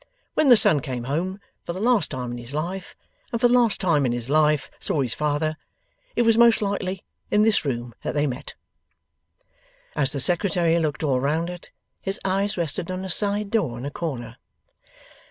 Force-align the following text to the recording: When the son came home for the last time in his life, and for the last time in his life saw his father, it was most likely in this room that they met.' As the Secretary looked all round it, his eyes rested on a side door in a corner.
When 0.33 0.49
the 0.49 0.57
son 0.57 0.79
came 0.79 1.03
home 1.03 1.39
for 1.63 1.73
the 1.73 1.79
last 1.79 2.09
time 2.09 2.31
in 2.31 2.39
his 2.39 2.55
life, 2.55 2.95
and 3.31 3.39
for 3.39 3.47
the 3.47 3.53
last 3.53 3.79
time 3.79 4.03
in 4.03 4.11
his 4.13 4.31
life 4.31 4.71
saw 4.79 5.01
his 5.01 5.13
father, 5.13 5.57
it 6.15 6.23
was 6.23 6.39
most 6.39 6.59
likely 6.59 7.05
in 7.29 7.43
this 7.43 7.63
room 7.65 7.93
that 8.01 8.15
they 8.15 8.25
met.' 8.25 8.55
As 9.95 10.11
the 10.11 10.19
Secretary 10.19 10.79
looked 10.79 11.03
all 11.03 11.19
round 11.19 11.51
it, 11.51 11.69
his 12.01 12.19
eyes 12.25 12.57
rested 12.57 12.89
on 12.89 13.05
a 13.05 13.11
side 13.11 13.51
door 13.51 13.77
in 13.77 13.85
a 13.85 13.91
corner. 13.91 14.37